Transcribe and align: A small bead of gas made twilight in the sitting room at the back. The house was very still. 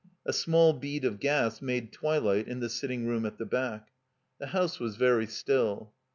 A 0.25 0.33
small 0.33 0.73
bead 0.73 1.05
of 1.05 1.19
gas 1.19 1.61
made 1.61 1.91
twilight 1.93 2.47
in 2.47 2.59
the 2.59 2.69
sitting 2.71 3.05
room 3.05 3.23
at 3.23 3.37
the 3.37 3.45
back. 3.45 3.89
The 4.39 4.47
house 4.47 4.79
was 4.79 4.95
very 4.95 5.27
still. 5.27 5.93